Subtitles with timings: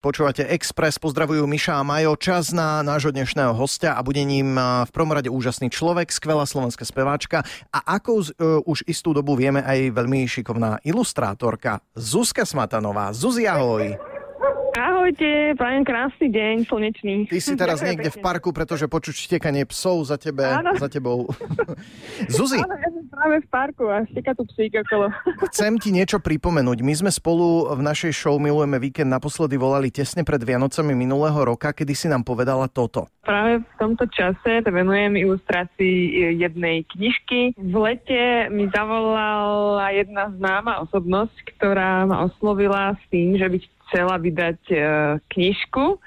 [0.00, 2.16] Počúvate Express, pozdravujú Miša a Majo.
[2.16, 6.88] Čas na nášho dnešného hostia a bude ním v prvom rade úžasný človek, skvelá slovenská
[6.88, 8.24] speváčka a ako uh,
[8.64, 13.12] už istú dobu vieme aj veľmi šikovná ilustrátorka Zuzka Smatanová.
[13.12, 14.09] Zuzi, ahoj.
[14.70, 17.14] Ahojte, prajem krásny deň, slnečný.
[17.26, 20.78] Ty si teraz niekde v parku, pretože počuť štekanie psov za, tebe, Áno.
[20.78, 21.26] za tebou.
[22.30, 22.62] Zuzi.
[22.62, 25.10] Áno, ja som práve v parku a šteka tu psík okolo.
[25.50, 26.86] Chcem ti niečo pripomenúť.
[26.86, 31.74] My sme spolu v našej show Milujeme víkend naposledy volali tesne pred Vianocami minulého roka,
[31.74, 33.10] kedy si nám povedala toto.
[33.26, 37.58] Práve v tomto čase to venujem ilustrácii jednej knižky.
[37.58, 43.58] V lete mi zavolala jedna známa osobnosť, ktorá ma oslovila s tým, že by
[43.90, 44.76] chcela vydať e,
[45.26, 45.98] knižku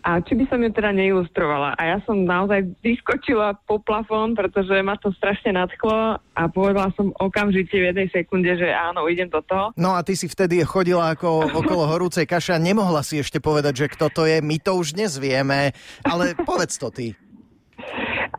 [0.00, 1.76] a či by som ju teda neilustrovala.
[1.76, 7.12] A ja som naozaj vyskočila po plafón, pretože ma to strašne nadchlo a povedala som
[7.20, 9.76] okamžite v jednej sekunde, že áno, idem do toho.
[9.76, 13.86] No a ty si vtedy chodila ako okolo horúcej kaše a nemohla si ešte povedať,
[13.86, 14.40] že kto to je.
[14.40, 17.12] My to už dnes vieme, ale povedz to ty.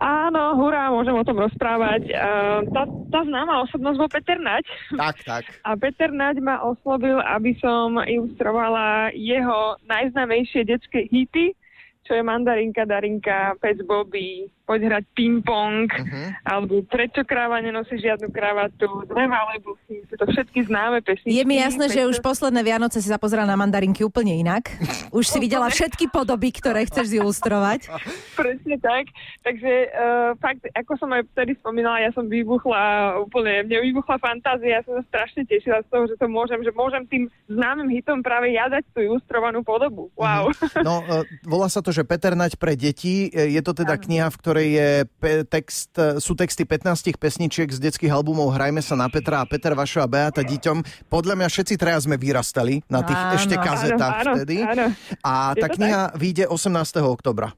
[0.02, 2.10] Áno, hurá, môžem o tom rozprávať.
[2.10, 4.66] Uh, tá, tá známa osobnosť bol Peter Naď.
[4.98, 5.44] Tak, tak.
[5.70, 11.54] A Peter Naď ma oslovil, aby som ilustrovala jeho najznámejšie detské hity,
[12.02, 16.28] čo je Mandarinka, Darinka, Pec Bobby, poď hrať ping-pong, uh-huh.
[16.48, 21.36] alebo prečo kráva nenosí žiadnu kravatu, dve malé busy, sú to všetky známe pesničky.
[21.36, 24.72] Je mi jasné, že už posledné Vianoce si sa pozerala na mandarinky úplne inak.
[25.12, 27.92] Už si videla všetky podoby, ktoré chceš zilustrovať.
[28.40, 29.12] Presne tak.
[29.44, 34.80] Takže uh, fakt, ako som aj vtedy spomínala, ja som vybuchla úplne, mne vybuchla fantázia,
[34.80, 38.24] ja som sa strašne tešila z toho, že to môžem, že môžem tým známym hitom
[38.24, 40.08] práve jadať tú ilustrovanú podobu.
[40.16, 40.56] Wow.
[40.56, 40.80] Uh-huh.
[40.80, 43.30] No, uh, volá sa to, že Peter Nať pre deti.
[43.32, 44.90] Je to teda kniha, v ktorej je
[45.20, 49.76] pe- text, sú texty 15 pesničiek z detských albumov Hrajme sa na Petra a Peter
[49.76, 51.08] Vašo a Beata Díťom.
[51.12, 54.58] Podľa mňa všetci traja sme vyrastali na tých áno, ešte kazetách áno, vtedy.
[54.64, 54.86] Áno,
[55.22, 56.20] A tá kniha tak?
[56.20, 57.04] vyjde 18.
[57.04, 57.54] oktobra.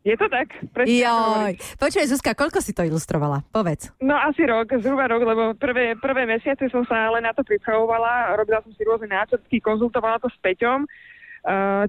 [0.00, 0.48] Je to tak?
[0.72, 1.52] Presne Joj.
[1.76, 3.44] Počuj, Zuzka, koľko si to ilustrovala?
[3.52, 3.92] Povedz.
[4.00, 8.32] No asi rok, zhruba rok, lebo prvé, prvé mesiace som sa len na to pripravovala,
[8.32, 10.88] robila som si rôzne náčrtky, konzultovala to s Peťom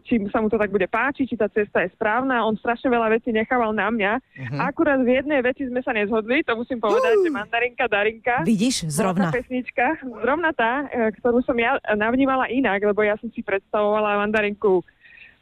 [0.08, 2.48] či sa mu to tak bude páčiť, či tá cesta je správna.
[2.48, 4.12] On strašne veľa vecí nechával na mňa.
[4.16, 4.60] Uh-huh.
[4.64, 7.24] Akurát v jednej veci sme sa nezhodli, to musím povedať, uh.
[7.28, 8.36] že mandarinka Darinka.
[8.48, 9.28] Vidíš, zrovna.
[9.28, 14.80] pesnička, zrovna tá, eh, ktorú som ja navnímala inak, lebo ja som si predstavovala mandarinku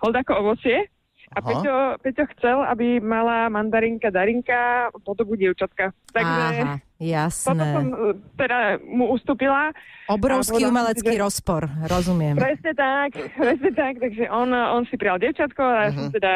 [0.01, 0.89] holdako ovocie.
[1.29, 5.93] A Peťo, Peťo chcel, aby mala mandarinka Darinka podobu dievčatka.
[6.09, 7.47] Takže Aha, jasné.
[7.55, 7.97] Potom som e,
[8.35, 9.71] teda mu ustúpila.
[10.11, 11.21] Obrovský umelecký že...
[11.23, 12.35] rozpor, rozumiem.
[12.35, 15.83] Presne tak, presne tak, takže on, on si prijal dievčatko a uh-huh.
[15.87, 16.13] ja som mhm.
[16.13, 16.33] teda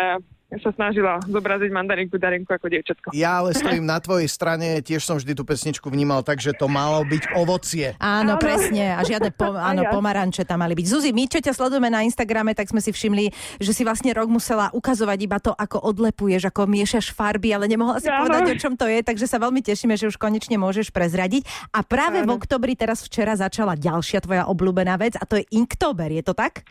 [0.62, 3.08] sa snažila zobraziť mandarinku Darinku ako dievčatko.
[3.16, 6.70] Ja ale stojím na tvojej strane, tiež som vždy tú pesničku vnímal tak, že to
[6.70, 7.98] malo byť ovocie.
[7.98, 8.42] Áno, áno.
[8.42, 8.94] presne.
[8.94, 10.86] A žiadne po, áno, pomaranče tam mali byť.
[10.86, 14.30] Zuzi, my čo ťa sledujeme na Instagrame, tak sme si všimli, že si vlastne rok
[14.30, 18.28] musela ukazovať iba to, ako odlepuješ, ako miešaš farby, ale nemohla si áno.
[18.28, 21.46] povedať, o čom to je, takže sa veľmi tešíme, že už konečne môžeš prezradiť.
[21.74, 22.34] A práve áno.
[22.34, 26.34] v oktobri teraz včera začala ďalšia tvoja obľúbená vec a to je Inktober, je to
[26.34, 26.66] tak?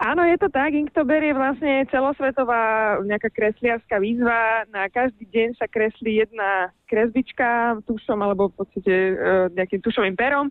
[0.00, 0.72] Áno, je to tak.
[0.72, 4.64] Inktober je vlastne celosvetová nejaká kresliarská výzva.
[4.72, 9.12] Na každý deň sa kreslí jedna kresbička tušom alebo v podstate e,
[9.52, 10.48] nejakým tušovým perom.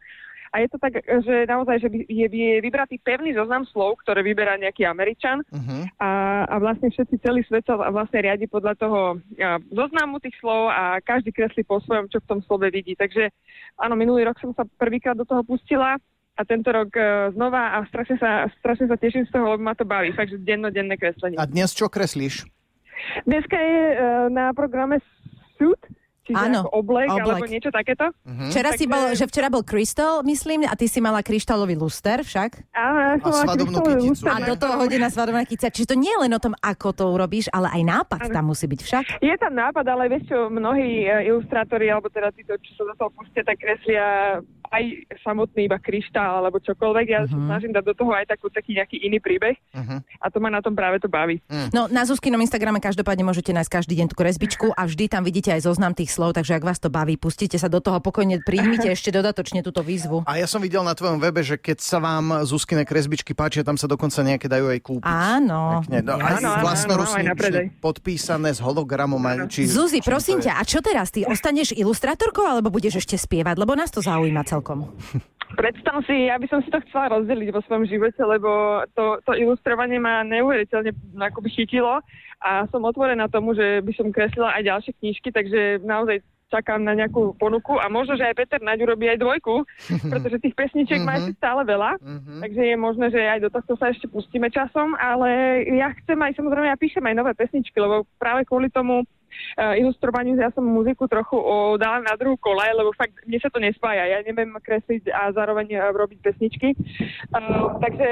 [0.53, 4.57] A je to tak, že naozaj, že je, je vybratý pevný zoznam slov, ktoré vyberá
[4.57, 5.85] nejaký Američan uh-huh.
[6.01, 6.09] a,
[6.49, 10.97] a vlastne všetci celý svet sa vlastne riadi podľa toho ja, zoznamu tých slov a
[11.05, 12.97] každý kreslí po svojom, čo v tom slove vidí.
[12.97, 13.29] Takže
[13.77, 16.01] áno, minulý rok som sa prvýkrát do toho pustila
[16.39, 19.75] a tento rok uh, znova a strašne sa, strašne sa teším z toho, lebo ma
[19.75, 20.15] to baví.
[20.15, 21.35] Fakt, že dennodenné kreslenie.
[21.35, 22.47] A dnes čo kreslíš?
[23.27, 23.97] Dneska je uh,
[24.31, 25.03] na programe
[25.59, 25.79] Suit,
[26.23, 28.07] čiže Áno, ako oblek, oblek, alebo niečo takéto.
[28.23, 28.47] Uh-huh.
[28.47, 28.79] Včera Takže...
[28.79, 32.71] si bol, že včera bol Crystal, myslím, a ty si mala kryštálový luster však?
[32.71, 34.23] Áno, ja som a svadobnú kyticu.
[34.31, 35.75] A do toho hodina svadobná kytica.
[35.75, 38.35] Čiže to nie je len o tom, ako to urobíš, ale aj nápad ano.
[38.35, 39.05] tam musí byť však.
[39.19, 42.95] Je tam nápad, ale vieš čo, mnohí uh, ilustrátori, alebo teda títo, čo sa do
[42.95, 44.39] toho pustia, tak kreslia
[44.69, 44.83] aj
[45.25, 47.05] samotný iba kryštál alebo čokoľvek.
[47.09, 47.49] Ja uh-huh.
[47.49, 49.99] snažím dať do toho aj takú, taký nejaký iný príbeh uh-huh.
[50.01, 51.41] a to ma na tom práve to baví.
[51.49, 51.69] Uh-huh.
[51.73, 55.53] No na Zuzkinom Instagrame každopádne môžete nájsť každý deň tú kresbičku a vždy tam vidíte
[55.53, 58.89] aj zoznam tých slov, takže ak vás to baví, pustite sa do toho, pokojne príjmite
[58.95, 60.23] ešte dodatočne túto výzvu.
[60.29, 63.75] A ja som videl na tvojom webe, že keď sa vám Zuzkine kresbičky páčia, tam
[63.75, 65.09] sa dokonca nejaké dajú aj kúpiť.
[65.09, 65.81] Áno.
[65.85, 66.49] Pekne, no, aj áno,
[67.81, 69.21] podpísané s hologramom.
[69.49, 71.09] Či, Zuzi, prosím ťa, a čo teraz?
[71.09, 73.55] Ty ostaneš ilustrátorkou alebo budeš ešte spievať?
[73.57, 74.91] Lebo nás to zaujíma celkom.
[75.49, 79.33] Predstav si, ja by som si to chcela rozdeliť vo svojom živote, lebo to, to
[79.33, 82.05] ilustrovanie ma neuveriteľne akoby chytilo
[82.37, 86.21] a som otvorená tomu, že by som kreslila aj ďalšie knižky, takže naozaj
[86.53, 89.65] čakám na nejakú ponuku a možno, že aj Peter Naď urobí aj dvojku,
[90.13, 91.97] pretože tých pesničiek má ešte stále veľa,
[92.45, 96.37] takže je možné, že aj do tohto sa ešte pustíme časom, ale ja chcem aj,
[96.37, 99.05] samozrejme, ja píšem aj nové pesničky, lebo práve kvôli tomu
[99.57, 103.59] ilustrovaniu ja som muziku trochu o, dala na druhú kolaj, lebo fakt mne sa to
[103.59, 104.07] nespája.
[104.07, 106.73] Ja neviem kresliť a zároveň uh, robiť pesničky.
[107.33, 108.07] Uh, takže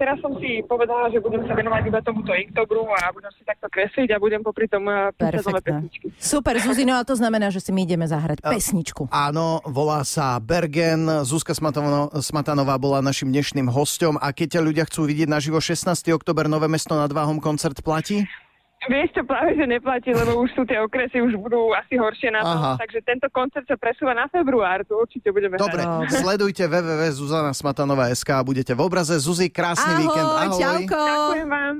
[0.00, 3.68] teraz som si povedala, že budem sa venovať iba tomuto Inktoberu a budem si takto
[3.68, 6.06] kresliť a budem popri tom uh, písať nové pesničky.
[6.16, 9.12] Super, Zuzino, a to znamená, že si my ideme zahrať pesničku.
[9.12, 11.26] Áno, volá sa Bergen.
[11.26, 15.92] Zuzka Smatanová bola našim dnešným hostom a keď ťa ľudia chcú vidieť naživo 16.
[16.14, 18.24] oktober Nové mesto nad Váhom koncert platí?
[18.86, 22.42] Vieš čo, práve že neplatí, lebo už sú tie okresy, už budú asi horšie na
[22.46, 22.72] tom, Aha.
[22.78, 26.22] takže tento koncert sa presúva na február, tu určite budeme Dobre, hrať.
[26.22, 29.18] sledujte www.zuzanasmatanová.sk a budete v obraze.
[29.18, 30.28] Zuzi, krásny Ahoj, víkend.
[30.30, 31.00] Ahoj, čauko.
[31.02, 31.74] Ďakujem vám.